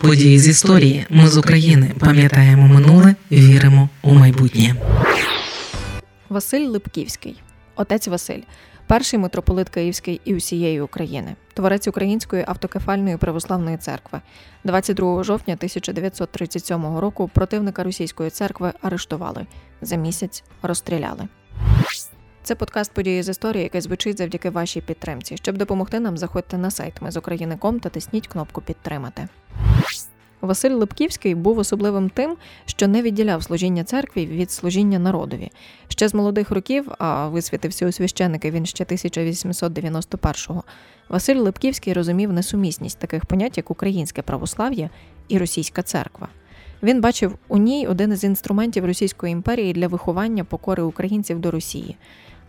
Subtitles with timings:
[0.00, 1.06] Події з історії.
[1.10, 4.74] Ми з України пам'ятаємо минуле, віримо у майбутнє.
[6.28, 7.42] Василь Липківський,
[7.76, 8.40] отець Василь,
[8.86, 14.20] перший митрополит Київський і усієї України, творець Української автокефальної православної церкви.
[14.64, 19.46] 22 жовтня 1937 року противника російської церкви арештували
[19.82, 21.28] за місяць розстріляли.
[22.42, 25.36] Це подкаст події з історії, який звучить завдяки вашій підтримці.
[25.36, 29.28] Щоб допомогти нам, заходьте на сайт Ми з України.ком та тисніть кнопку Підтримати.
[30.40, 35.50] Василь Липківський був особливим тим, що не відділяв служіння церкві від служіння народові.
[35.88, 40.64] Ще з молодих років, а висвітився у священники він ще 1891-го,
[41.08, 44.90] Василь Липківський розумів несумісність таких понять, як українське православ'я
[45.28, 46.28] і російська церква.
[46.82, 51.96] Він бачив у ній один із інструментів Російської імперії для виховання покори українців до Росії.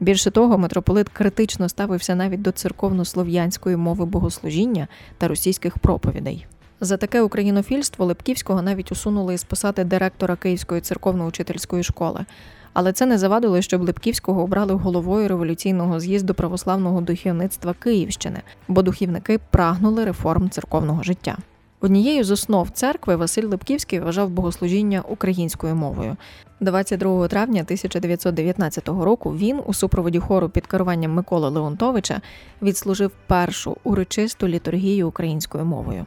[0.00, 6.46] Більше того, митрополит критично ставився навіть до церковно-слов'янської мови богослужіння та російських проповідей.
[6.84, 12.24] За таке українофільство Липківського навіть усунули із посади директора Київської церковно-учительської школи.
[12.72, 19.40] Але це не завадило, щоб Липківського обрали головою революційного з'їзду православного духовництва Київщини, бо духівники
[19.50, 21.36] прагнули реформ церковного життя.
[21.80, 26.16] Однією з основ церкви Василь Липківський вважав богослужіння українською мовою.
[26.60, 32.20] 22 травня 1919 року він у супроводі хору під керуванням Миколи Леонтовича
[32.62, 36.06] відслужив першу урочисту літургію українською мовою.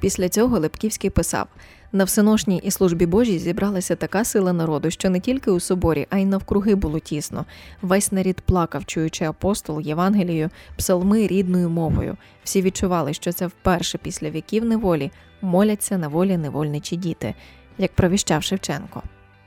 [0.00, 1.46] Після цього Лепківський писав:
[1.92, 6.18] на всеношній і службі Божій зібралася така сила народу, що не тільки у соборі, а
[6.18, 7.44] й навкруги було тісно.
[7.82, 12.16] Весь нарід плакав, чуючи апостол, Євангелію, псалми рідною мовою.
[12.44, 15.10] Всі відчували, що це вперше після віків неволі
[15.42, 17.34] моляться на волі невольничі діти,
[17.78, 19.02] як провіщав Шевченко.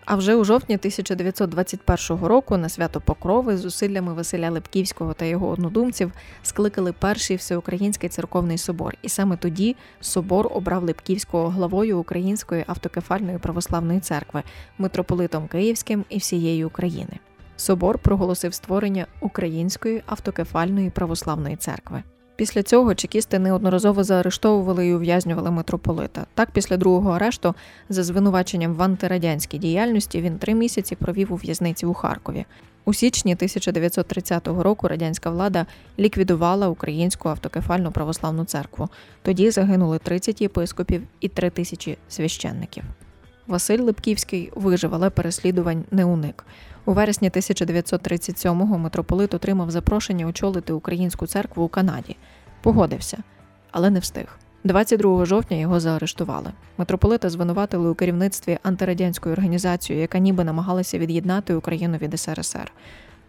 [0.07, 6.11] А вже у жовтні 1921 року на свято Покрови зусиллями Василя Липківського та його однодумців
[6.43, 13.99] скликали перший всеукраїнський церковний собор, і саме тоді собор обрав Липківського главою Української автокефальної православної
[13.99, 14.43] церкви,
[14.77, 17.19] митрополитом Київським і всієї України.
[17.57, 22.03] Собор проголосив створення Української автокефальної православної церкви.
[22.37, 26.25] Після цього чекісти неодноразово заарештовували і ув'язнювали митрополита.
[26.33, 27.55] Так, після другого арешту,
[27.89, 32.45] за звинуваченням в антирадянській діяльності, він три місяці провів у в'язниці у Харкові.
[32.85, 35.65] У січні 1930 року радянська влада
[35.99, 38.89] ліквідувала українську автокефальну православну церкву.
[39.21, 42.83] Тоді загинули 30 єпископів і 3 тисячі священників.
[43.47, 46.45] Василь Липківський вижив, переслідувань не уник.
[46.87, 52.15] У вересні 1937-го митрополит отримав запрошення очолити українську церкву у Канаді.
[52.61, 53.17] Погодився,
[53.71, 54.39] але не встиг.
[54.63, 56.51] 22 жовтня його заарештували.
[56.77, 62.71] Митрополита звинуватили у керівництві антирадянської організації, яка ніби намагалася від'єднати Україну від СРСР.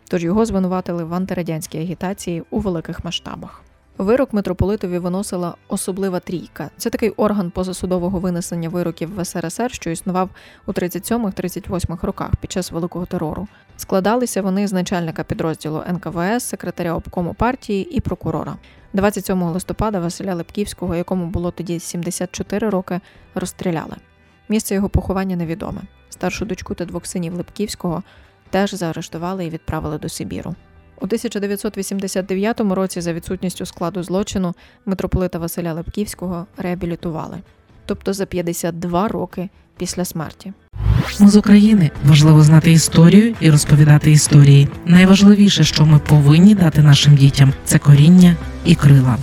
[0.09, 3.63] Тож його звинуватили в антирадянській агітації у великих масштабах.
[3.99, 6.71] Вирок митрополитові виносила особлива трійка.
[6.77, 10.31] Це такий орган позасудового винесення вироків в СРСР, що існував
[10.67, 13.49] у 37-38 роках під час великого терору.
[13.77, 18.57] Складалися вони з начальника підрозділу НКВС, секретаря обкому партії і прокурора.
[18.93, 23.01] 27 листопада Василя Липківського, якому було тоді 74 роки,
[23.35, 23.97] розстріляли.
[24.49, 25.81] Місце його поховання невідоме.
[26.09, 28.03] Старшу дочку та двох синів Липківського
[28.51, 30.55] теж заарештували і відправили до Сибіру.
[31.01, 34.55] У 1989 році за відсутністю складу злочину
[34.87, 37.37] митрополита Василя Лепківського реабілітували,
[37.87, 40.53] тобто за 52 роки після смерті.
[41.21, 44.69] З України важливо знати історію і розповідати історії.
[44.87, 49.17] Найважливіше, що ми повинні дати нашим дітям, це коріння і крила.